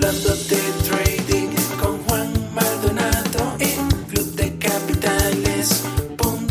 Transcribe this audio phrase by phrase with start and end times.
[0.00, 1.50] Hablando de trading
[1.80, 6.46] con Juan Maldonado en clubdecapitales.com.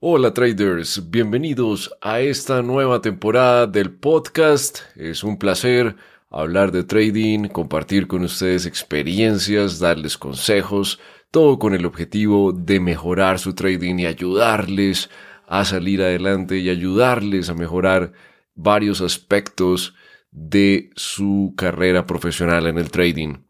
[0.00, 4.80] Hola traders, bienvenidos a esta nueva temporada del podcast.
[4.94, 5.96] Es un placer
[6.28, 11.00] hablar de trading, compartir con ustedes experiencias, darles consejos,
[11.30, 15.08] todo con el objetivo de mejorar su trading y ayudarles
[15.46, 18.12] a salir adelante y ayudarles a mejorar
[18.54, 19.94] varios aspectos
[20.30, 23.44] de su carrera profesional en el trading.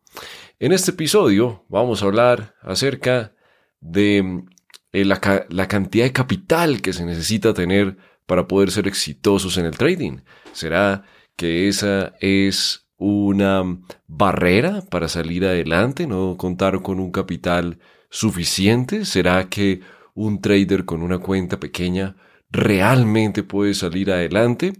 [0.59, 3.33] En este episodio vamos a hablar acerca
[3.81, 4.45] de
[4.93, 9.67] eh, la, la cantidad de capital que se necesita tener para poder ser exitosos en
[9.67, 10.19] el trading.
[10.53, 11.05] ¿Será
[11.37, 13.63] que esa es una
[14.07, 17.79] barrera para salir adelante, no contar con un capital
[18.11, 19.05] suficiente?
[19.05, 19.81] ¿Será que
[20.15, 22.17] un trader con una cuenta pequeña
[22.55, 24.73] realmente puede salir adelante?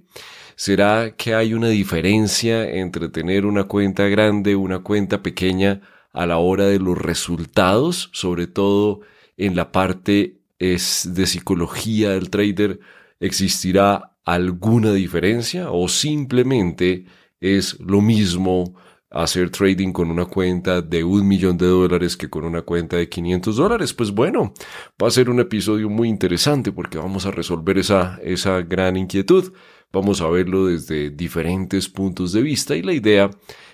[0.57, 5.81] ¿Será que hay una diferencia entre tener una cuenta grande una cuenta pequeña
[6.13, 9.01] a la hora de los resultados, sobre todo
[9.37, 12.79] en la parte es de psicología del trader?
[13.19, 17.07] ¿Existirá alguna diferencia o simplemente
[17.41, 18.75] es lo mismo
[19.15, 23.09] hacer trading con una cuenta de un millón de dólares que con una cuenta de
[23.09, 23.95] 500 dólares.
[23.95, 24.53] Pues bueno,
[25.01, 29.53] va a ser un episodio muy interesante porque vamos a resolver esa, esa gran inquietud.
[29.93, 33.31] Vamos a verlo desde diferentes puntos de vista y la idea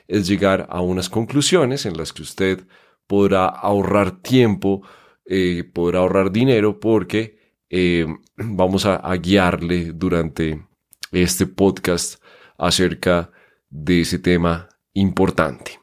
[0.07, 2.67] es llegar a unas conclusiones en las que usted
[3.07, 4.83] podrá ahorrar tiempo,
[5.25, 7.39] eh, podrá ahorrar dinero porque
[7.71, 10.67] eh, vamos a, a guiarle durante
[11.13, 12.23] este podcast
[12.59, 13.31] acerca
[13.71, 14.69] de ese tema
[15.01, 15.81] importante.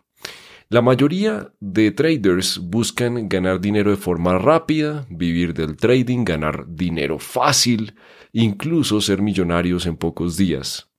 [0.70, 7.20] La mayoría de traders buscan ganar dinero de forma rápida, vivir del trading, ganar dinero
[7.20, 7.96] fácil,
[8.34, 10.90] incluso ser millonarios en pocos días.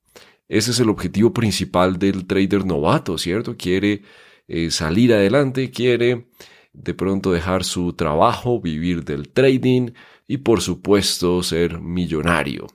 [0.47, 3.55] Ese es el objetivo principal del trader novato, ¿cierto?
[3.55, 4.01] Quiere
[4.47, 6.29] eh, salir adelante, quiere
[6.73, 9.91] de pronto dejar su trabajo, vivir del trading
[10.27, 12.65] y por supuesto ser millonario.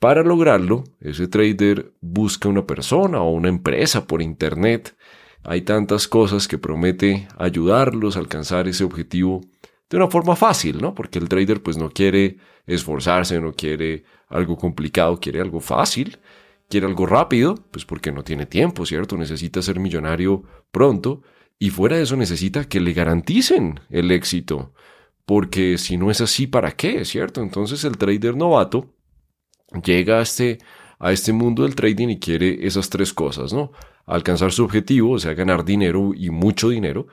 [0.00, 4.96] Para lograrlo, ese trader busca una persona o una empresa por Internet.
[5.44, 9.42] Hay tantas cosas que promete ayudarlos a alcanzar ese objetivo
[9.90, 10.94] de una forma fácil, ¿no?
[10.94, 16.18] Porque el trader pues no quiere esforzarse, no quiere algo complicado, quiere algo fácil,
[16.70, 19.18] quiere algo rápido, pues porque no tiene tiempo, ¿cierto?
[19.18, 21.20] Necesita ser millonario pronto
[21.58, 24.72] y fuera de eso necesita que le garanticen el éxito,
[25.26, 27.04] porque si no es así, ¿para qué?
[27.04, 27.42] ¿Cierto?
[27.42, 28.94] Entonces el trader novato
[29.84, 30.58] llega a este,
[30.98, 33.72] a este mundo del trading y quiere esas tres cosas, ¿no?
[34.06, 37.06] Alcanzar su objetivo, o sea, ganar dinero y mucho dinero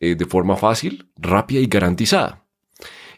[0.00, 2.46] eh, de forma fácil, rápida y garantizada.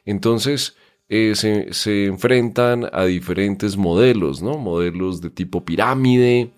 [0.05, 0.77] Entonces,
[1.09, 4.56] eh, se, se, enfrentan a diferentes modelos, ¿no?
[4.59, 6.53] Modelos de tipo pirámide,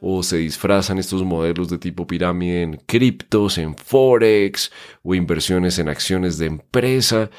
[0.00, 5.88] o se disfrazan estos modelos de tipo pirámide en criptos, en forex, o inversiones en
[5.88, 7.30] acciones de empresa,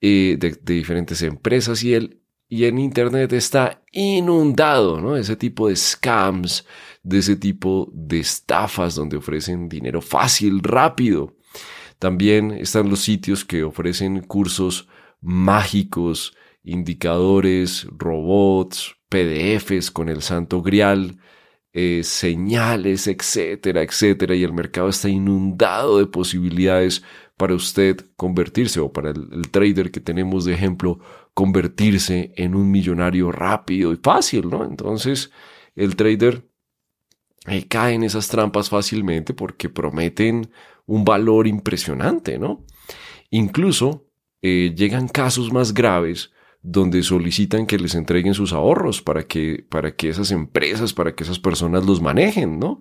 [0.00, 2.21] eh, de, de diferentes empresas, y el,
[2.52, 5.16] y en Internet está inundado, ¿no?
[5.16, 6.66] Ese tipo de scams,
[7.02, 11.34] de ese tipo de estafas donde ofrecen dinero fácil, rápido.
[11.98, 14.86] También están los sitios que ofrecen cursos
[15.22, 21.16] mágicos, indicadores, robots, PDFs con el santo grial,
[21.72, 24.34] eh, señales, etcétera, etcétera.
[24.34, 27.02] Y el mercado está inundado de posibilidades
[27.38, 31.00] para usted convertirse o para el, el trader que tenemos de ejemplo
[31.34, 34.64] convertirse en un millonario rápido y fácil, ¿no?
[34.64, 35.30] Entonces
[35.74, 36.48] el trader
[37.46, 40.50] eh, cae en esas trampas fácilmente porque prometen
[40.86, 42.64] un valor impresionante, ¿no?
[43.30, 44.06] Incluso
[44.42, 46.32] eh, llegan casos más graves
[46.62, 51.24] donde solicitan que les entreguen sus ahorros para que, para que esas empresas, para que
[51.24, 52.80] esas personas los manejen, ¿no?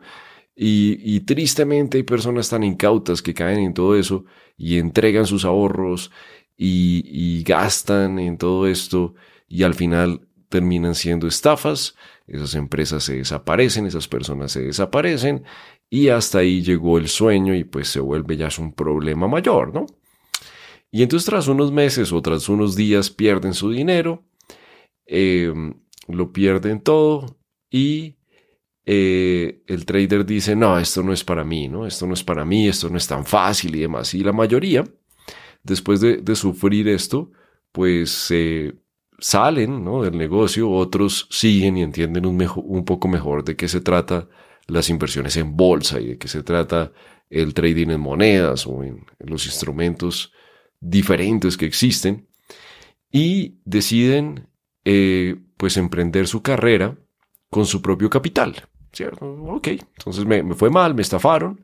[0.53, 4.25] Y, y, tristemente hay personas tan incautas que caen en todo eso
[4.57, 6.12] y entregan sus ahorros
[6.64, 9.16] y, gastan en todo esto
[9.48, 11.96] y al final terminan siendo estafas,
[12.28, 15.44] esas empresas se desaparecen, esas personas se desaparecen
[15.90, 19.88] y hasta ahí llegó el sueño y pues se vuelve ya un problema mayor, ¿no?
[20.92, 24.24] Y entonces tras unos meses o tras unos días pierden su dinero,
[25.06, 25.74] em,
[26.07, 27.40] lo pierden todo
[27.72, 28.18] y
[28.86, 31.88] eh, el trader dice, no, esto no es para mí, ¿no?
[31.88, 34.14] Esto no es para mí, esto no es tan fácil y demás.
[34.14, 34.84] Y la mayoría
[35.63, 37.31] después de, sufrir esto,
[37.72, 38.74] pues eh,
[39.19, 40.04] salen ¿no?
[40.04, 44.28] del negocio, otros siguen y entienden un, poco mejor de qué se trata
[44.68, 46.92] las inversiones en bolsa y de qué se trata
[47.30, 50.34] el trading en monedas o en, los instrumentos
[50.80, 52.28] diferentes que existen
[53.12, 54.48] y deciden
[54.84, 56.98] eh, pues emprender su carrera
[57.50, 58.56] con su propio capital.
[58.92, 59.25] ¿cierto?
[59.25, 61.64] Ok, entonces me fue mal, me estafaron.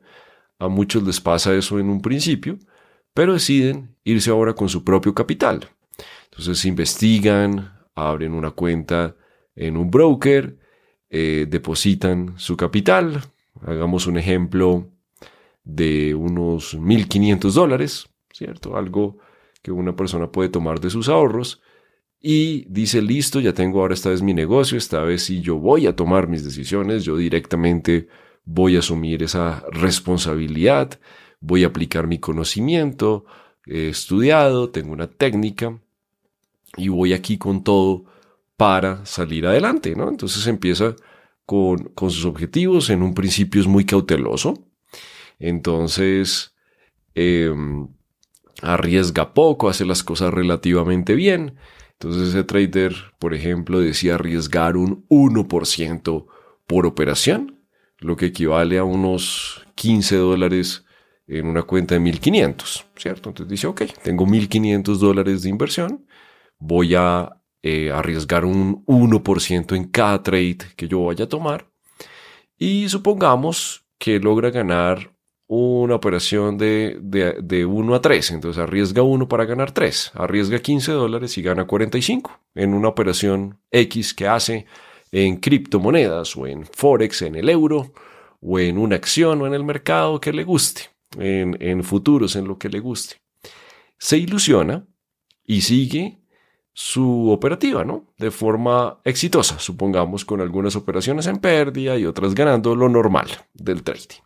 [0.58, 2.58] A muchos les pasa eso en un principio,
[3.18, 5.68] pero deciden irse ahora con su propio capital.
[6.26, 9.16] Entonces investigan, abren una cuenta
[9.56, 10.56] en un broker,
[11.10, 13.20] eh, depositan su capital.
[13.62, 14.92] Hagamos un ejemplo
[15.64, 18.76] de unos 1.500 dólares, ¿cierto?
[18.76, 19.18] Algo
[19.62, 21.60] que una persona puede tomar de sus ahorros
[22.20, 25.88] y dice, listo, ya tengo ahora esta vez mi negocio, esta vez si yo voy
[25.88, 28.06] a tomar mis decisiones, yo directamente
[28.44, 31.00] voy a asumir esa responsabilidad,
[31.40, 33.24] voy a aplicar mi conocimiento,
[33.66, 35.78] he estudiado, tengo una técnica
[36.76, 38.04] y voy aquí con todo
[38.56, 40.08] para salir adelante, ¿no?
[40.08, 40.96] Entonces empieza
[41.46, 44.66] con, con sus objetivos, en un principio es muy cauteloso,
[45.38, 46.54] entonces
[47.14, 47.88] em,
[48.62, 51.56] arriesga poco, hace las cosas relativamente bien,
[51.92, 56.26] entonces ese trader, por ejemplo, decía arriesgar un 1%
[56.66, 57.60] por operación,
[57.98, 60.84] lo que equivale a unos 15 dólares
[61.28, 63.28] en una cuenta de 1500, ¿cierto?
[63.28, 66.06] Entonces dice, ok, tengo 1500 dólares de inversión,
[66.58, 71.70] voy a eh, arriesgar un 1% en cada trade que yo vaya a tomar
[72.56, 75.12] y supongamos que logra ganar
[75.48, 78.30] una operación de, de, 1 a 3.
[78.32, 80.12] Entonces arriesga 1 para ganar 3.
[80.14, 84.66] Arriesga 15 dólares y gana 45 en una operación X que hace
[85.10, 87.92] en criptomonedas o en Forex, en el euro
[88.40, 90.82] o en una acción o en el mercado que le guste,
[91.16, 93.16] en, futuros, en lo que le guste.
[93.98, 94.86] Se ilusiona
[95.44, 96.20] y sigue
[96.72, 98.12] su operativa, ¿no?
[98.18, 103.82] De forma exitosa, supongamos con algunas operaciones en pérdida y otras ganando lo normal del
[103.82, 104.22] trading.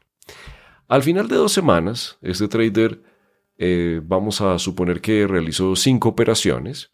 [0.89, 3.03] Al final de dos semanas, este trader,
[3.57, 6.93] eh, vamos a suponer que realizó cinco operaciones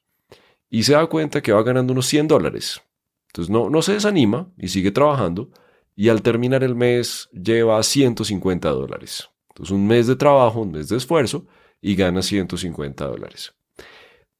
[0.71, 2.81] y se da cuenta que va ganando unos 100 dólares.
[3.29, 5.51] Entonces no, no se desanima y sigue trabajando
[5.97, 9.31] y al terminar el mes lleva 150 dólares.
[9.59, 11.45] Entonces un mes de trabajo, un mes de esfuerzo
[11.81, 13.55] y gana 150 dólares.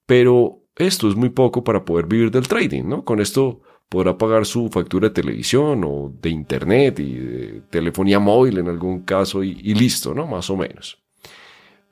[0.07, 3.05] Pero esto es muy poco para poder vivir del trading, ¿no?
[3.05, 8.59] Con esto podrá pagar su factura de televisión o de internet y de telefonía móvil
[8.59, 10.27] en algún caso y, listo, ¿no?
[10.27, 11.03] Más o menos.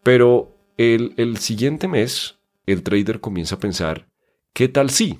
[0.05, 4.07] Pero el, el, siguiente mes, el trader comienza a pensar,
[4.53, 5.19] ¿qué tal si?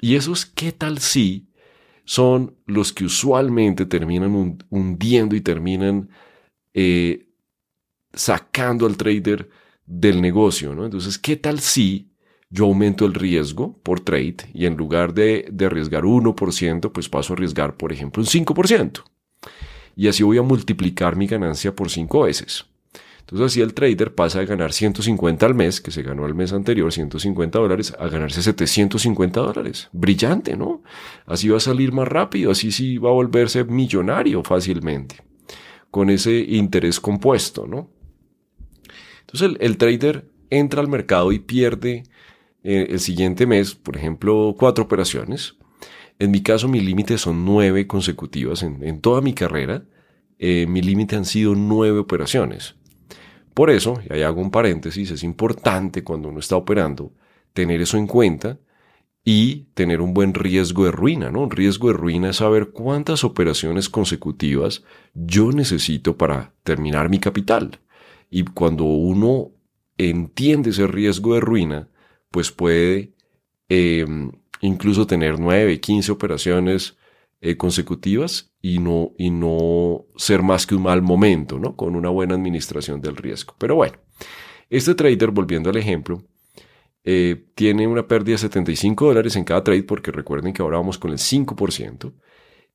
[0.00, 1.46] Y esos ¿qué tal si?
[2.06, 6.08] son los que usualmente terminan hundiendo y terminan
[6.72, 7.25] eh,
[8.16, 9.48] sacando al trader
[9.86, 10.84] del negocio, ¿no?
[10.84, 12.10] Entonces, ¿qué tal si
[12.50, 17.32] yo aumento el riesgo por trade y en lugar de, de arriesgar 1%, pues paso
[17.32, 19.02] a arriesgar, por ejemplo, un 5%.
[19.96, 22.66] Y así voy a multiplicar mi ganancia por 5 veces.
[23.20, 26.52] Entonces así el trader pasa de ganar 150 al mes, que se ganó el mes
[26.52, 29.88] anterior 150 dólares, a ganarse 750 dólares.
[29.92, 30.84] Brillante, ¿no?
[31.24, 35.16] Así va a salir más rápido, así sí va a volverse millonario fácilmente,
[35.90, 37.90] con ese interés compuesto, ¿no?
[39.36, 42.04] Entonces el, trader entra al mercado y pierde
[42.62, 45.56] eh, el siguiente mes, por ejemplo, cuatro operaciones.
[46.18, 48.62] En mi caso, mi límite son nueve consecutivas.
[48.62, 49.84] En, toda mi carrera,
[50.38, 52.76] eh, mi límite han sido nueve operaciones.
[53.52, 57.12] Por eso, y ahí hago un paréntesis, es importante cuando uno está operando
[57.52, 58.58] tener eso en cuenta
[59.22, 61.42] y tener un buen riesgo de ruina, ¿no?
[61.42, 64.82] Un riesgo de ruina es saber cuántas operaciones consecutivas
[65.14, 67.80] yo necesito para terminar mi capital.
[68.30, 69.52] Y cuando uno
[69.98, 71.88] entiende ese riesgo de ruina,
[72.30, 73.12] pues puede
[73.68, 74.30] em,
[74.60, 76.96] incluso tener 9, 15 operaciones
[77.40, 81.76] eh, consecutivas y no, y no ser más que un mal momento, ¿no?
[81.76, 83.54] Con una buena administración del riesgo.
[83.58, 83.98] Pero bueno,
[84.70, 86.22] este trader, volviendo al ejemplo,
[87.04, 90.98] eh, tiene una pérdida de 75 dólares en cada trade porque recuerden que ahora vamos
[90.98, 92.12] con el 5%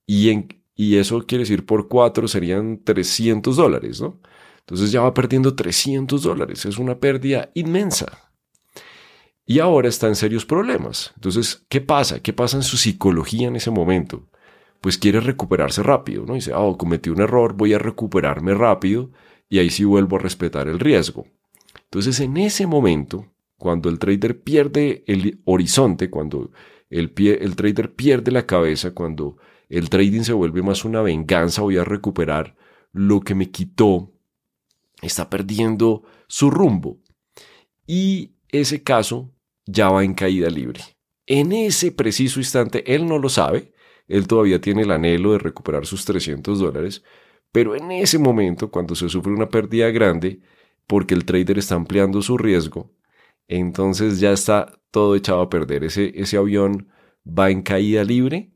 [0.06, 4.22] y, en, y eso quiere decir por 4 serían 300 dólares, ¿no?
[4.62, 6.66] Entonces ya va perdiendo 300 dólares.
[6.66, 8.32] Es una pérdida inmensa
[9.52, 11.12] y ahora está en serios problemas.
[11.16, 12.22] Entonces, ¿qué pasa?
[12.22, 14.30] ¿Qué pasa en su psicología en ese momento?
[14.80, 16.36] Pues quiere recuperarse rápido, ¿no?
[16.36, 19.12] Dice, oh, cometí un error, voy a recuperarme rápido
[19.50, 21.28] y ahí sí vuelvo a respetar el riesgo.
[21.84, 23.26] Entonces, en ese momento,
[23.58, 26.52] cuando el trader pierde el horizonte, cuando
[26.90, 29.38] el, el trader pierde la cabeza, cuando
[29.68, 32.56] el trading se vuelve más una venganza, voy a recuperar
[32.94, 34.14] lo que me quitó,
[35.02, 37.00] está perdiendo su rumbo.
[37.86, 39.34] Y ese caso
[39.66, 40.82] ya va en caída libre.
[41.26, 43.74] En ese preciso instante, él no lo sabe,
[44.08, 47.04] él todavía tiene el anhelo de recuperar sus 300 dólares,
[47.52, 50.42] pero en ese momento, cuando se sufre una pérdida grande,
[50.88, 52.92] porque el trader está ampliando su riesgo,
[53.48, 55.84] entonces ya está todo echado a perder.
[55.84, 56.90] Ese, ese avión
[57.28, 58.52] va en caída libre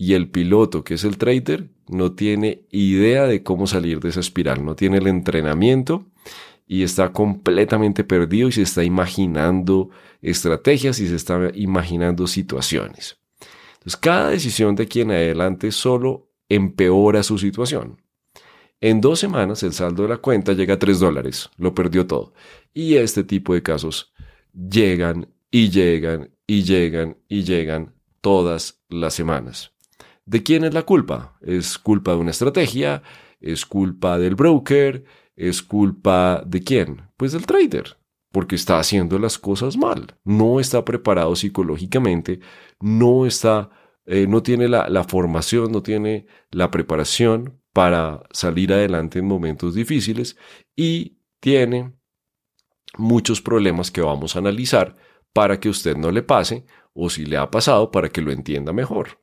[0.00, 4.20] y el piloto, que es el trader, no tiene idea de cómo salir de esa
[4.20, 6.06] espiral, no tiene el entrenamiento
[6.66, 9.90] y está completamente perdido y se está imaginando
[10.22, 13.18] estrategias y se está imaginando situaciones.
[13.74, 18.00] Entonces, cada decisión de aquí en adelante solo empeora su situación.
[18.80, 22.32] En dos semanas el saldo de la cuenta llega a 3 dólares, lo perdió todo.
[22.72, 24.14] Y este tipo de casos
[24.54, 27.92] llegan y llegan y llegan y llegan
[28.22, 29.74] todas las semanas.
[30.24, 31.36] ¿De quién es la culpa?
[31.40, 33.02] ¿Es culpa de una estrategia?
[33.40, 35.04] ¿Es culpa del broker?
[35.34, 37.08] ¿Es culpa de quién?
[37.16, 37.96] Pues del trader,
[38.30, 40.18] porque está haciendo las cosas mal.
[40.24, 42.40] No está preparado psicológicamente,
[42.80, 43.70] no está,
[44.04, 49.74] eh, no tiene la, la formación, no tiene la preparación para salir adelante en momentos
[49.74, 50.36] difíciles
[50.76, 51.94] y tiene
[52.98, 54.96] muchos problemas que vamos a analizar
[55.32, 58.72] para que usted no le pase o si le ha pasado para que lo entienda
[58.72, 59.20] mejor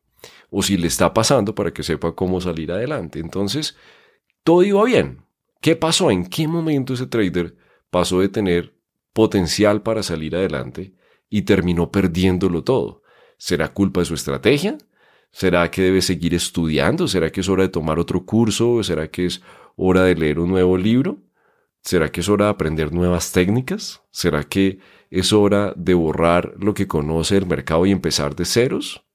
[0.50, 3.20] o si le está pasando para que sepa cómo salir adelante.
[3.20, 3.76] Entonces,
[4.44, 5.24] todo iba bien.
[5.62, 6.12] ¿Qué pasó?
[6.12, 7.56] ¿En qué momento ese trader
[7.90, 8.74] pasó de tener
[9.14, 10.94] potencial para salir adelante
[11.30, 13.02] y terminó perdiéndolo todo?
[13.38, 14.78] ¿Será culpa de su estrategia?
[15.32, 17.08] ¿Será que debe seguir estudiando?
[17.08, 18.82] ¿Será que es hora de tomar otro curso?
[18.84, 19.42] ¿Será que es
[19.76, 21.18] hora de leer un nuevo libro?
[21.84, 24.02] ¿Será que es hora de aprender nuevas técnicas?
[24.12, 24.80] ¿Será que
[25.10, 29.07] es hora de borrar lo que conoce el mercado y empezar de ceros?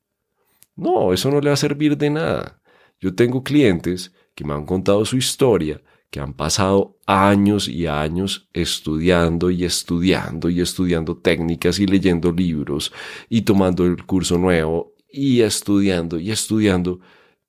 [0.77, 2.61] No, eso no le va a servir de nada.
[3.01, 8.49] Yo tengo clientes que me han contado su historia, que han pasado años y años
[8.53, 12.93] estudiando y estudiando y estudiando técnicas y leyendo libros
[13.29, 17.01] y tomando el curso nuevo y estudiando y estudiando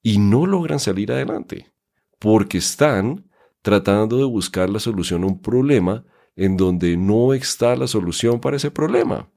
[0.01, 1.73] y no logran salir adelante
[2.19, 3.29] porque están
[3.61, 8.57] tratando de buscar la solución a un problema en donde no está la solución para
[8.57, 9.29] ese problema.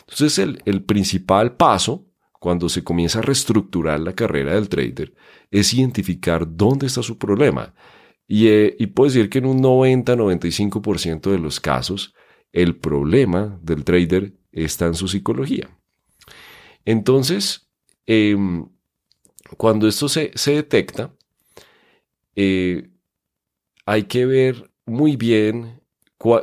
[0.00, 2.07] Entonces el, el principal paso
[2.38, 5.14] cuando se comienza a reestructurar la carrera del trader
[5.50, 7.74] es identificar dónde está su problema.
[8.26, 12.14] Y, eh, puedo decir que en un 90-95% de los casos,
[12.52, 15.68] el problema del trader está en su psicología.
[16.84, 17.68] Entonces,
[18.06, 18.68] em,
[19.56, 21.14] cuando esto se, detecta,
[22.36, 22.90] eh,
[23.86, 25.80] hay que ver muy bien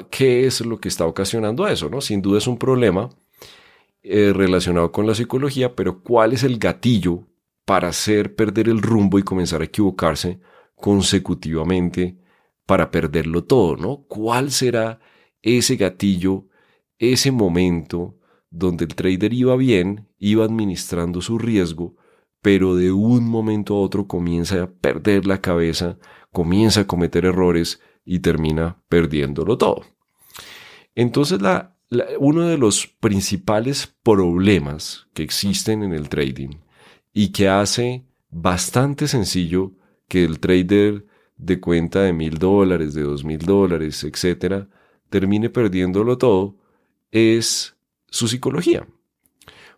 [0.10, 2.02] qué es lo que está ocasionando eso, ¿no?
[2.02, 3.10] Sin duda es un problema
[4.08, 7.28] eh, relacionado con la psicología, pero ¿cuál es el gatillo
[7.66, 10.40] para hacer perder el rumbo y comenzar a equivocarse
[10.76, 12.20] consecutivamente
[12.68, 14.06] para perderlo todo, ¿no?
[14.08, 15.00] ¿Cuál será
[15.42, 16.48] ese gatillo,
[17.00, 18.20] ese momento
[18.52, 21.96] donde el trader iba bien, iba administrando su riesgo,
[22.44, 25.98] pero de un momento a otro comienza a perder la cabeza,
[26.32, 29.84] comienza a cometer errores y termina perdiéndolo todo.
[30.94, 31.75] Entonces la,
[32.20, 36.58] uno de los principales problemas que existen en el trading
[37.14, 39.74] y que hace bastante sencillo
[40.08, 41.06] que el trader
[41.38, 44.68] de cuenta de mil dólares, de dos mil dólares, etcétera,
[45.10, 46.58] termine perdiéndolo todo
[47.12, 47.76] es
[48.08, 48.88] su psicología.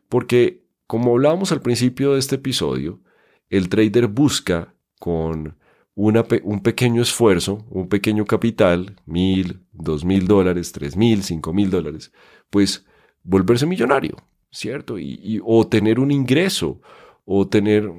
[0.09, 3.01] Porque, como hablábamos al principio de este episodio,
[3.50, 5.57] el trader busca con
[5.97, 12.11] un pequeño esfuerzo, un pequeño capital, mil, dos mil dólares, tres mil, cinco mil dólares,
[12.51, 12.85] pues
[13.23, 14.15] volverse millonario,
[14.51, 14.99] ¿cierto?
[14.99, 16.79] Y, o tener un ingreso,
[17.25, 17.91] o tener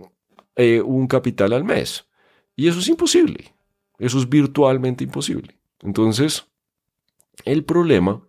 [0.54, 2.06] eh, un capital al mes.
[2.54, 3.52] Y eso es imposible.
[3.98, 5.58] Eso es virtualmente imposible.
[5.80, 6.46] Entonces,
[7.44, 8.22] el problema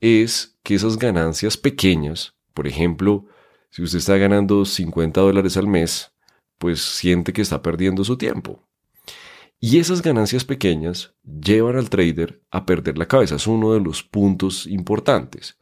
[0.00, 3.26] es que esas ganancias pequeñas, por ejemplo,
[3.70, 6.10] si usted está ganando 50 dólares al mes,
[6.58, 8.67] pues siente que está perdiendo su tiempo.
[9.60, 13.36] Y esas ganancias pequeñas llevan al trader a perder la cabeza.
[13.36, 15.58] Es uno de los puntos importantes.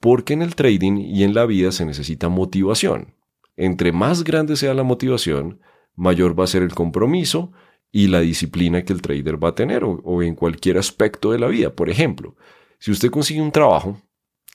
[0.00, 3.14] Porque en el trading y en la vida se necesita motivación.
[3.56, 5.60] Entre más grande sea la motivación,
[5.96, 7.52] mayor va a ser el compromiso
[7.90, 11.48] y la disciplina que el trader va a tener o, en cualquier aspecto de la
[11.48, 11.74] vida.
[11.74, 12.36] Por ejemplo,
[12.78, 14.00] si usted consigue un trabajo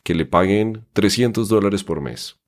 [0.04, 2.40] que le paguen 300 dólares por mes,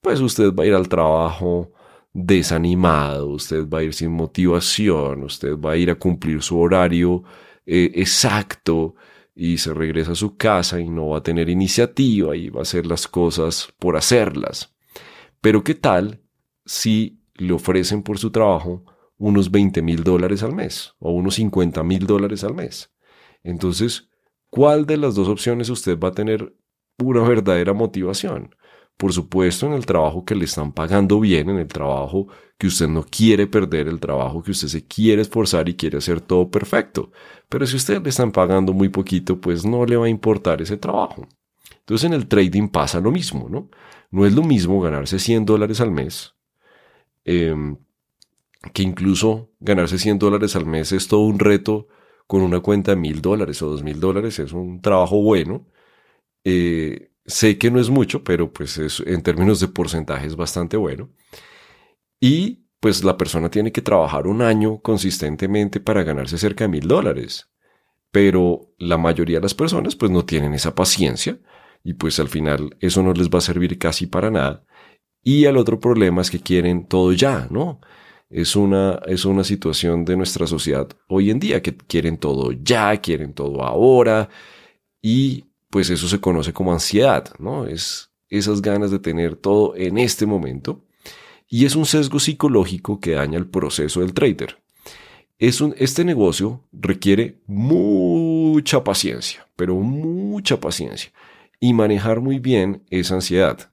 [0.00, 1.72] pues usted va a ir al trabajo
[2.12, 7.22] desanimado, usted va a ir sin motivación, usted va a ir a cumplir su horario
[7.66, 8.94] eh, exacto
[9.34, 12.62] y se regresa a su casa y no va a tener iniciativa y va a
[12.62, 14.74] hacer las cosas por hacerlas.
[15.40, 16.20] Pero ¿qué tal
[16.66, 18.84] si le ofrecen por su trabajo
[19.16, 22.92] unos 20 mil dólares al mes o unos 50 mil dólares al mes?
[23.42, 24.10] Entonces,
[24.50, 26.54] ¿cuál de las dos opciones usted va a tener
[26.98, 28.54] una verdadera motivación?
[29.02, 32.86] Por supuesto, en el trabajo que le están pagando bien, en el trabajo que usted
[32.86, 37.10] no quiere perder, el trabajo que usted se quiere esforzar y quiere hacer todo perfecto.
[37.48, 40.76] Pero si usted le están pagando muy poquito, pues no le va a importar ese
[40.76, 41.26] trabajo.
[41.80, 43.70] Entonces en el trading pasa lo mismo, ¿no?
[44.12, 46.36] No es lo mismo ganarse 100 dólares al mes
[47.24, 47.76] em,
[48.72, 51.88] que incluso ganarse 100 dólares al mes es todo un reto
[52.28, 55.66] con una cuenta de mil dólares o dos mil dólares, es un trabajo bueno.
[56.44, 60.76] Eh, sé que no es mucho, pero pues es, en términos de porcentaje es bastante
[60.76, 61.10] bueno.
[62.20, 66.88] Y pues la persona tiene que trabajar un año consistentemente para ganarse cerca de mil
[66.88, 67.48] dólares.
[68.10, 71.38] Pero la mayoría de las personas pues no tienen esa paciencia
[71.84, 74.64] y pues al final eso no les va a servir casi para nada.
[75.22, 77.80] Y el otro problema es que quieren todo ya, ¿no?
[78.28, 82.96] Es una, es una situación de nuestra sociedad hoy en día que quieren todo ya,
[83.00, 84.28] quieren todo ahora
[85.02, 87.66] y pues eso se conoce como ansiedad, ¿no?
[87.66, 90.84] Es esas ganas de tener todo en este momento
[91.48, 94.58] y es un sesgo psicológico que daña el proceso del trader.
[95.38, 101.10] Es un, este negocio requiere mucha paciencia, pero mucha paciencia
[101.58, 103.72] y manejar muy bien esa ansiedad.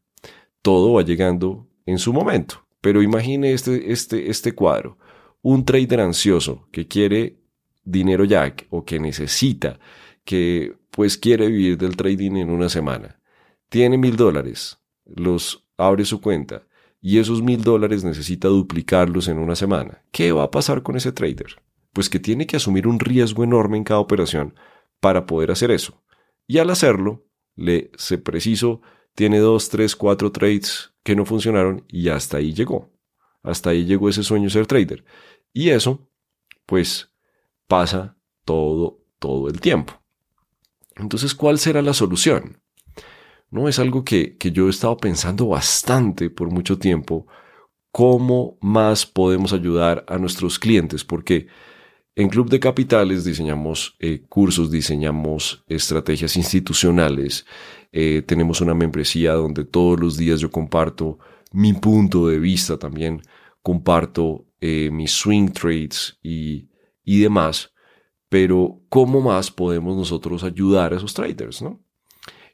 [0.61, 4.97] Todo va llegando en su momento, pero imagine este, este, este cuadro.
[5.41, 7.41] Un trader ansioso que quiere
[7.83, 9.81] dinero ya o que necesita,
[10.23, 13.21] que pues quiere vivir del trading en una semana.
[13.69, 16.67] Tiene mil dólares, los abre su cuenta
[16.99, 20.03] y esos mil dólares necesita duplicarlos en una semana.
[20.11, 21.63] ¿Qué va a pasar con ese trader?
[21.93, 24.55] Pues que tiene que asumir un riesgo enorme en cada operación
[24.99, 26.03] para poder hacer eso.
[26.47, 27.25] Y al hacerlo,
[27.55, 28.81] le se preciso,
[29.15, 32.91] tiene dos, tres, cuatro trades que no funcionaron y hasta ahí llegó.
[33.41, 35.05] Hasta ahí llegó ese sueño ser trader.
[35.53, 36.09] Y eso,
[36.65, 37.09] pues,
[37.67, 39.98] pasa todo, todo el tiempo.
[40.99, 42.61] Entonces, ¿cuál será la solución?
[43.51, 43.67] ¿no?
[43.67, 47.27] Es algo que, que yo he estado pensando bastante por mucho tiempo,
[47.91, 51.47] cómo más podemos ayudar a nuestros clientes, porque
[52.15, 57.45] en Club de Capitales diseñamos eh, cursos, diseñamos estrategias institucionales,
[57.91, 61.17] eh, tenemos una membresía donde todos los días yo comparto
[61.51, 63.21] mi punto de vista también,
[63.61, 66.69] comparto eh, mis swing trades y,
[67.03, 67.73] y demás,
[68.29, 71.61] pero ¿cómo más podemos nosotros ayudar a esos traders?
[71.61, 71.81] ¿no?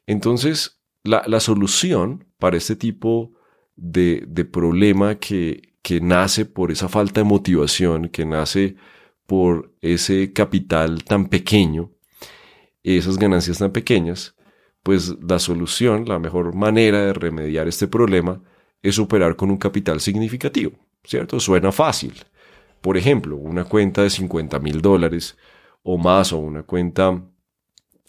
[0.06, 3.32] Entonces, la, solución para este tipo
[3.76, 8.76] de, problema que, que nace por esa falta de motivación, que nace
[9.26, 11.92] por ese capital tan pequeño,
[12.82, 14.34] esas ganancias tan pequeñas,
[14.82, 18.40] pues la solución, la mejor manera de remediar este problema
[18.82, 21.40] es operar con un capital significativo, ¿cierto?
[21.40, 22.14] Suena fácil.
[22.80, 25.36] Por ejemplo, una cuenta de 50 mil dólares
[25.88, 27.24] o más, o una cuenta,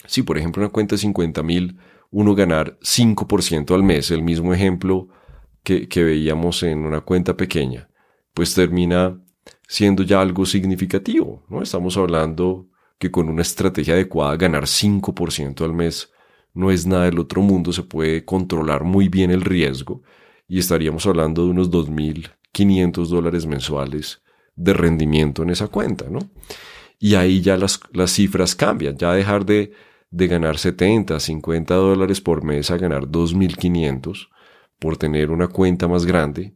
[0.08, 4.54] sí, por ejemplo, una cuenta de 50 mil uno ganar 5% al mes, el mismo
[4.54, 5.10] ejemplo
[5.64, 7.90] que, veíamos en una cuenta pequeña,
[8.34, 9.22] pues termina
[9.68, 11.62] siendo ya algo significativo, ¿no?
[11.62, 16.12] Estamos hablando que con una estrategia adecuada ganar 5% al mes
[16.54, 20.02] no es nada del otro mundo, se puede controlar muy bien el riesgo
[20.48, 24.24] y estaríamos hablando de unos 2.500 dólares mensuales
[24.56, 26.20] de rendimiento en esa cuenta, ¿no?
[27.00, 29.74] Y ahí ya las, las cifras cambian, ya dejar de
[30.10, 34.30] de ganar 70, 50 dólares por mes a ganar 2.500
[34.80, 36.54] por tener una cuenta más grande,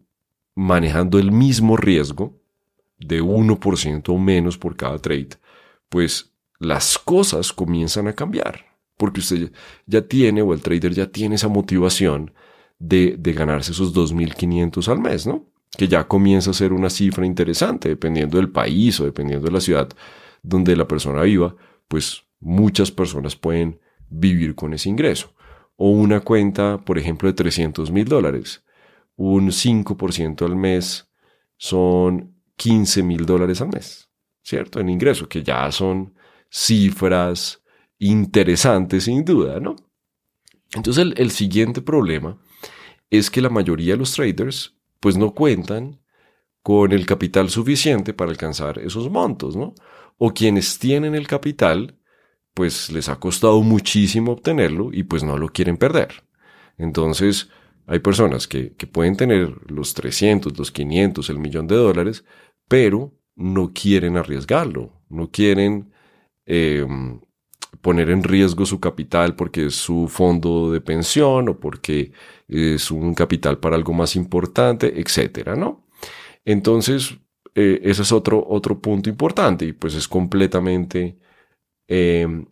[0.56, 2.40] manejando el mismo riesgo
[3.00, 5.30] de 1% o menos por cada trade,
[5.90, 9.52] pues las cosas comienzan a cambiar, porque usted
[9.88, 12.34] ya tiene o el trader ya tiene esa motivación
[12.78, 15.48] de, de ganarse esos 2.500 al mes, ¿no?
[15.76, 19.62] Que ya comienza a ser una cifra interesante, dependiendo del país o dependiendo de la
[19.62, 19.90] ciudad
[20.42, 21.56] donde la persona viva,
[21.88, 25.34] pues muchas personas pueden vivir con ese ingreso.
[25.76, 28.64] O una cuenta, por ejemplo, de 300 mil dólares.
[29.16, 31.10] Un 5% al mes
[31.58, 34.10] son 15 mil dólares al mes,
[34.42, 34.80] ¿cierto?
[34.80, 36.14] En ingreso, que ya son
[36.50, 37.64] cifras
[38.00, 39.76] interesantes sin duda, ¿no?
[40.74, 42.40] Entonces el, el siguiente problema
[43.10, 46.00] es que la mayoría de los traders pues no cuentan
[46.64, 49.74] con el capital suficiente para alcanzar esos montos, ¿no?
[50.24, 51.98] O quienes tienen el capital
[52.54, 56.24] pues les ha costado muchísimo obtenerlo y pues no lo quieren perder.
[56.78, 57.50] Entonces,
[57.88, 62.24] hay personas que, pueden tener los 300, los 500, el millón de dólares,
[62.68, 65.92] pero no quieren arriesgarlo, no quieren
[66.46, 67.20] em,
[67.82, 72.12] poner en riesgo su capital porque es su fondo de pensión o porque
[72.48, 75.88] es un capital para algo más importante, etcétera, ¿no?
[76.46, 77.18] Entonces,
[77.56, 81.18] eh, ese es otro, otro punto importante y pues es completamente
[81.94, 82.46] Em,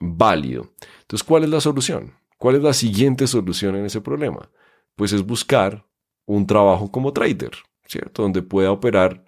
[0.00, 0.72] válido.
[1.02, 2.14] Entonces, ¿cuál es la solución?
[2.36, 4.50] ¿Cuál es la siguiente solución en ese problema?
[4.96, 5.86] Pues es buscar
[6.26, 7.52] un trabajo como trader,
[7.86, 8.22] ¿cierto?
[8.22, 9.24] Donde pueda operar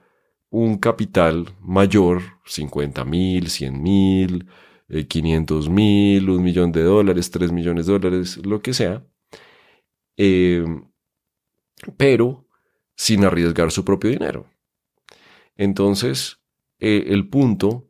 [0.51, 4.49] un capital mayor, 50 mil, 100 mil,
[5.09, 9.05] 500 eh, mil, un millón de dólares, 3 millones de dólares, lo que sea.
[10.17, 10.85] Em,
[11.97, 12.49] pero
[12.97, 14.47] sin arriesgar su propio dinero.
[15.57, 16.41] Entonces,
[16.79, 17.89] eh, el punto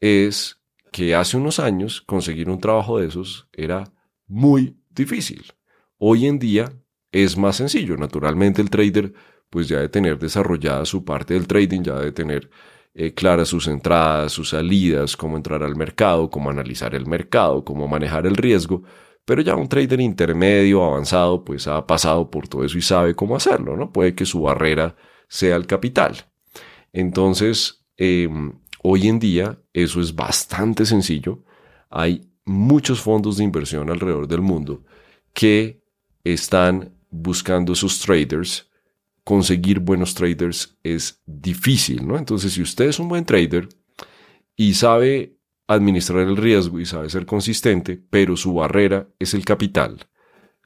[0.00, 0.60] es
[0.92, 3.84] que hace unos años conseguir un trabajo de esos era
[4.26, 5.52] muy difícil.
[5.98, 6.72] Hoy en día
[7.12, 7.96] es más sencillo.
[7.96, 9.12] Naturalmente el trader
[9.50, 12.50] pues ya de tener desarrollada su parte del trading, ya de tener
[12.94, 17.86] eh, claras sus entradas, sus salidas, cómo entrar al mercado, cómo analizar el mercado, cómo
[17.88, 18.82] manejar el riesgo.
[19.24, 23.36] Pero ya un trader intermedio, avanzado, pues ha pasado por todo eso y sabe cómo
[23.36, 23.92] hacerlo, ¿no?
[23.92, 24.96] Puede que su barrera
[25.28, 26.16] sea el capital.
[26.96, 31.44] Entonces, em, hoy en día eso es bastante sencillo.
[31.90, 34.82] Hay muchos fondos de inversión alrededor del mundo
[35.34, 35.82] que
[36.24, 38.70] están buscando sus traders.
[39.24, 42.16] Conseguir buenos traders es difícil, ¿no?
[42.16, 43.68] Entonces, si usted es un buen trader
[44.56, 50.06] y sabe administrar el riesgo y sabe ser consistente, pero su barrera es el capital,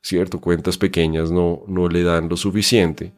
[0.01, 0.41] ¿cierto?
[0.41, 3.15] Cuentas pequeñas no, no le dan lo suficiente.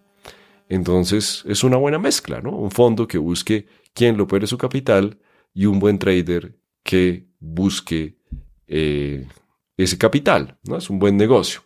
[0.68, 2.56] Entonces, es una buena mezcla, ¿no?
[2.56, 5.18] Un fondo que busque quien lo opere su capital
[5.54, 8.16] y un buen trader que busque
[8.66, 9.26] eh,
[9.76, 10.76] ese capital, ¿no?
[10.76, 11.60] Es un buen negocio.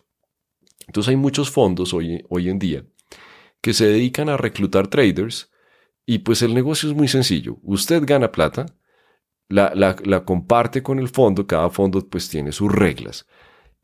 [0.87, 2.85] Entonces hay muchos fondos hoy, hoy en día
[3.61, 5.51] que se dedican a reclutar traders
[6.05, 7.57] y pues el negocio es muy sencillo.
[7.63, 8.65] Usted gana plata,
[9.49, 13.27] la, la, comparte con el fondo, cada fondo pues tiene sus reglas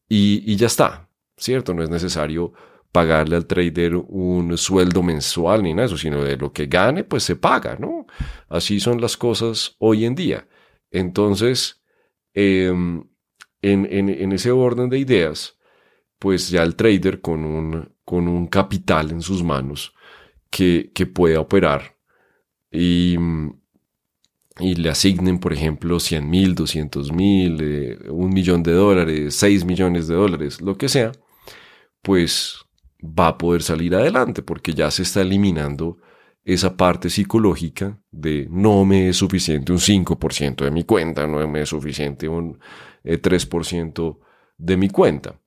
[0.07, 1.73] y, y ya está, ¿cierto?
[1.73, 2.53] No es necesario
[2.93, 7.03] pagarle al trader un sueldo mensual ni nada de eso, sino de lo que gane,
[7.03, 8.05] pues se paga, ¿no?
[8.47, 10.47] Así son las cosas hoy en día.
[10.91, 11.83] Entonces,
[12.33, 13.03] em,
[13.63, 15.57] en, en, ese orden de ideas,
[16.19, 19.95] pues ya el trader con un, con un capital en sus manos
[20.51, 21.97] que, que pueda operar
[22.71, 23.17] y,
[24.59, 29.65] y, le asignen, por ejemplo, 100 mil, 200 mil, eh, un millón de dólares, 6
[29.65, 31.11] millones de dólares, lo que sea,
[32.03, 32.62] pues
[33.03, 35.97] va a poder salir adelante porque ya se está eliminando
[36.45, 41.61] esa parte psicológica de no me es suficiente un 5% de mi cuenta, no me
[41.61, 42.59] es suficiente un
[43.03, 44.19] 3% eh,
[44.57, 45.39] de mi cuenta.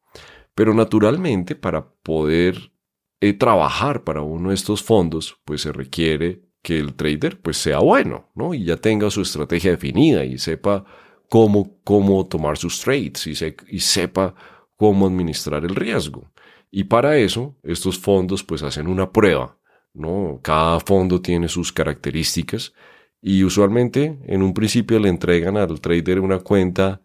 [0.55, 2.73] Pero naturalmente para poder
[3.21, 7.79] eh, trabajar para uno de estos fondos, pues se requiere que el trader pues sea
[7.79, 8.55] bueno, ¿no?
[8.55, 10.85] Y ya tenga su estrategia definida y sepa
[11.29, 13.35] cómo, cómo tomar sus trades y,
[13.69, 14.35] y sepa
[14.77, 16.31] cómo administrar el riesgo.
[16.77, 19.57] Y para eso, estos fondos pues hacen una prueba,
[19.95, 20.41] ¿no?
[20.43, 22.75] Cada fondo tiene sus características
[23.23, 27.01] y usualmente en un principio le entregan al trader una cuenta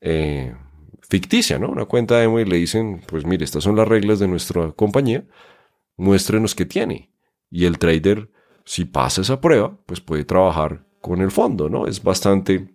[0.00, 0.54] eh,
[1.02, 1.68] ficticia, ¿no?
[1.68, 5.22] Una cuenta demo y le dicen, pues mire, estas son las reglas de nuestra compañía,
[5.98, 7.10] muéstrenos qué tiene.
[7.50, 8.30] Y el trader,
[8.64, 11.86] si pasa esa prueba, pues puede trabajar con el fondo, ¿no?
[11.86, 12.70] Es bastante,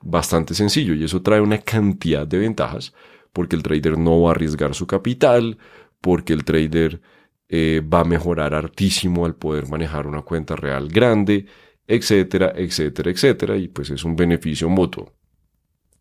[0.00, 2.94] bastante sencillo y eso trae una cantidad de ventajas
[3.32, 5.58] porque el trader no va a arriesgar su capital,
[6.00, 7.00] porque el trader
[7.48, 11.46] eh, va a mejorar hartísimo al poder manejar una cuenta real grande,
[11.86, 15.12] etcétera, etcétera, etcétera, y pues es un beneficio mutuo.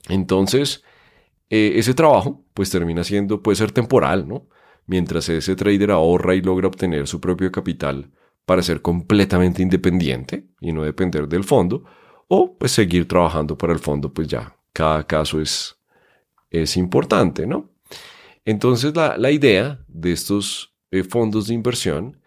[0.08, 0.84] Entonces,
[1.50, 4.48] eh, ese trabajo pues termina siendo, puede ser temporal, ¿no?
[4.86, 8.12] Mientras ese trader ahorra y logra obtener su propio capital
[8.46, 11.84] para ser completamente independiente y no depender del fondo,
[12.28, 15.79] o pues seguir trabajando para el fondo, pues ya, cada caso es
[16.50, 17.70] es importante, ¿no?
[18.46, 22.22] Entonces la, idea de estos eh, fondos de inversión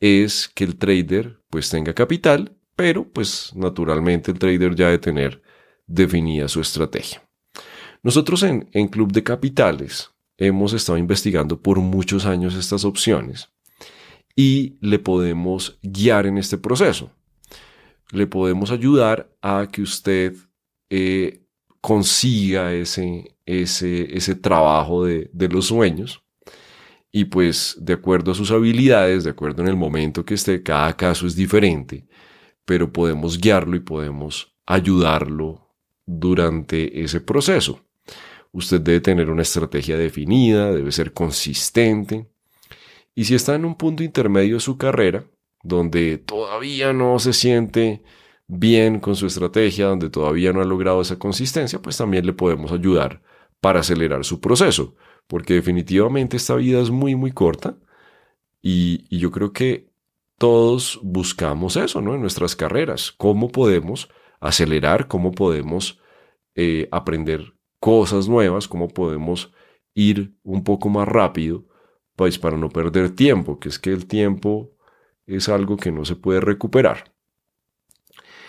[0.00, 5.42] es que el trader pues tenga capital, pero pues naturalmente el trader ya debe tener
[5.86, 7.22] definida su estrategia.
[8.02, 13.50] Nosotros en, en Club de Capitales hemos estado investigando por muchos años estas opciones
[14.38, 17.10] y le podemos guiar en este proceso.
[18.12, 20.36] Le podemos ayudar a que usted
[20.90, 21.44] eh,
[21.80, 26.22] consiga ese, ese, ese trabajo de, de los sueños.
[27.10, 30.94] Y pues de acuerdo a sus habilidades, de acuerdo en el momento que esté, cada
[30.94, 32.06] caso es diferente,
[32.66, 37.80] pero podemos guiarlo y podemos ayudarlo durante ese proceso.
[38.52, 42.26] Usted debe tener una estrategia definida, debe ser consistente.
[43.14, 45.24] Y si está en un punto intermedio de su carrera,
[45.62, 48.02] donde todavía no se siente
[48.46, 52.72] bien con su estrategia, donde todavía no ha logrado esa consistencia, pues también le podemos
[52.72, 53.22] ayudar
[53.60, 54.94] para acelerar su proceso,
[55.26, 57.76] porque definitivamente esta vida es muy, muy corta
[58.62, 59.88] y, yo creo que
[60.38, 62.14] todos buscamos eso, ¿no?
[62.14, 64.08] En nuestras carreras, cómo podemos
[64.40, 66.00] acelerar, cómo podemos
[66.54, 69.52] eh, aprender cosas nuevas, cómo podemos
[69.94, 71.66] ir un poco más rápido,
[72.14, 74.72] pues para no perder tiempo, que es que el tiempo
[75.26, 77.12] es algo que no se puede recuperar.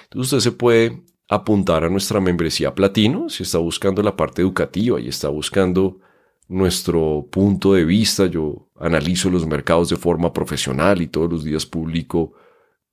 [0.04, 5.00] Entonces usted se puede apuntar a nuestra membresía platino si está buscando la parte educativa
[5.00, 6.00] y está buscando
[6.48, 8.26] nuestro punto de vista.
[8.26, 12.34] Yo analizo los mercados de forma profesional y todos los días publico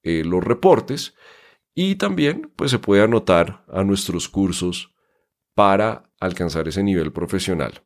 [0.02, 1.14] eh, los reportes.
[1.74, 4.94] Y también pues, se puede anotar a nuestros cursos
[5.54, 7.82] para alcanzar ese nivel profesional.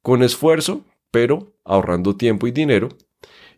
[0.00, 2.88] Con esfuerzo, pero ahorrando tiempo y dinero,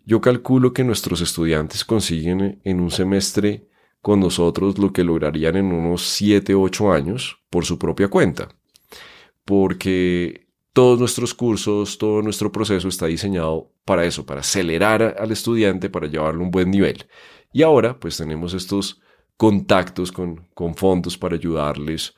[0.04, 3.68] yo calculo que nuestros estudiantes consiguen en un semestre
[4.02, 8.48] con nosotros lo que lograrían en unos 7 o 8 años por su propia cuenta.
[9.44, 15.88] Porque todos nuestros cursos, todo nuestro proceso está diseñado para eso, para acelerar al estudiante,
[15.88, 17.06] para llevarlo a un buen nivel.
[17.52, 19.00] Y ahora pues tenemos estos
[19.36, 22.14] contactos con, con fondos para ayudarles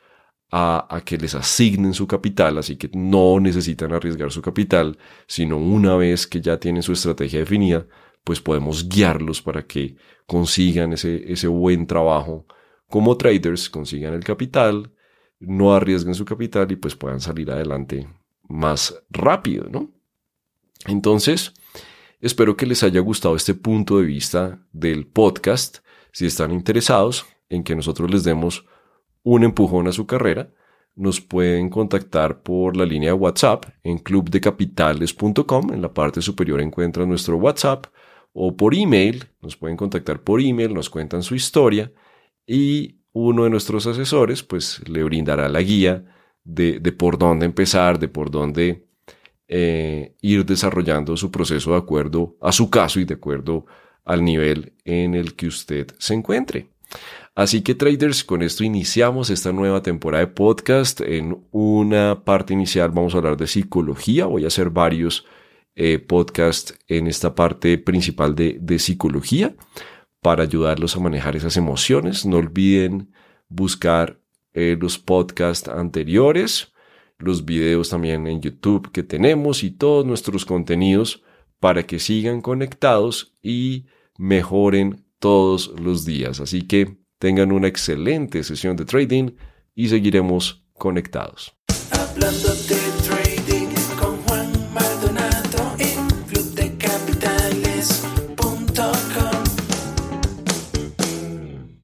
[0.51, 5.59] a, a, que les asignen su capital, así que no necesitan arriesgar su capital, sino
[5.59, 7.87] una vez que ya tienen su estrategia definida,
[8.25, 12.47] pues podemos guiarlos para que consigan ese, ese buen trabajo
[12.89, 14.91] como traders, consigan el capital,
[15.41, 18.09] no arriesguen su capital y pues puedan salir adelante
[18.49, 19.91] más rápido, ¿no?
[20.87, 21.53] Entonces,
[22.21, 25.79] espero que les haya gustado este punto de vista del podcast.
[26.13, 28.67] Si están interesados en que nosotros les demos
[29.23, 30.51] un empujón a su carrera,
[30.95, 35.73] nos pueden contactar por la línea de WhatsApp en clubdecapitales.com.
[35.73, 37.87] En la parte superior encuentran nuestro WhatsApp
[38.35, 41.91] o por email, nos pueden contactar por email, nos cuentan su historia
[42.47, 46.05] y uno de nuestros asesores pues le brindará la guía
[46.43, 48.87] de, por dónde empezar, de por dónde
[49.47, 53.67] eh, ir desarrollando su proceso de acuerdo a su caso y de acuerdo
[54.05, 56.69] al nivel en el que usted se encuentre.
[57.37, 61.01] Así que traders, con esto iniciamos esta nueva temporada de podcast.
[61.01, 65.25] En una parte inicial vamos a hablar de psicología, voy a hacer varios
[65.77, 69.57] eh, podcast en esta parte principal de, psicología
[70.21, 72.25] para ayudarlos a manejar esas emociones.
[72.25, 73.13] No olviden
[73.49, 74.21] buscar
[74.53, 76.73] eh, los podcasts anteriores,
[77.19, 81.23] los videos también en YouTube que tenemos y todos nuestros contenidos
[81.59, 86.41] para que sigan conectados y mejoren todos los días.
[86.41, 89.31] Así que tengan una excelente sesión de trading
[89.75, 91.57] y seguiremos conectados.